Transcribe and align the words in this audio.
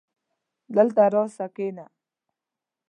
دلته 0.75 1.03
راسه 1.13 1.45
کينه 1.55 1.85